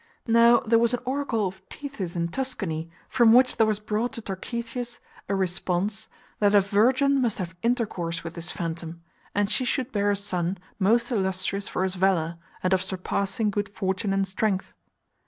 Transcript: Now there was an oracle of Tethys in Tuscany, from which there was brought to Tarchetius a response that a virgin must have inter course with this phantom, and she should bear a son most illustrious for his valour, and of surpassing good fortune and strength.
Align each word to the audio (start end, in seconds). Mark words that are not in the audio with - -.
Now 0.25 0.61
there 0.61 0.79
was 0.79 0.95
an 0.95 0.99
oracle 1.05 1.45
of 1.45 1.61
Tethys 1.69 2.15
in 2.15 2.29
Tuscany, 2.29 2.89
from 3.07 3.33
which 3.33 3.57
there 3.57 3.67
was 3.67 3.79
brought 3.79 4.13
to 4.13 4.21
Tarchetius 4.23 4.99
a 5.29 5.35
response 5.35 6.09
that 6.39 6.55
a 6.55 6.59
virgin 6.61 7.21
must 7.21 7.37
have 7.37 7.55
inter 7.61 7.85
course 7.85 8.23
with 8.23 8.33
this 8.33 8.49
phantom, 8.49 9.03
and 9.35 9.47
she 9.51 9.63
should 9.63 9.91
bear 9.91 10.09
a 10.09 10.15
son 10.15 10.57
most 10.79 11.11
illustrious 11.11 11.67
for 11.67 11.83
his 11.83 11.93
valour, 11.93 12.39
and 12.63 12.73
of 12.73 12.81
surpassing 12.81 13.51
good 13.51 13.69
fortune 13.69 14.11
and 14.11 14.27
strength. 14.27 14.73